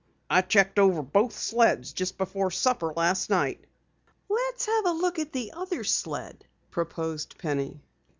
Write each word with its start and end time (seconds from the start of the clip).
"I 0.31 0.41
checked 0.41 0.79
over 0.79 1.03
both 1.03 1.31
sleds 1.37 1.93
just 1.93 2.17
before 2.17 2.49
supper 2.49 2.91
last 2.95 3.29
night." 3.29 3.63
"Let's 4.29 4.65
have 4.65 4.87
a 4.87 4.91
look 4.93 5.19
at 5.19 5.31
the 5.31 5.51
other 5.51 5.83
sled," 5.83 6.43
proposed 6.71 7.37
Penny. 7.37 7.83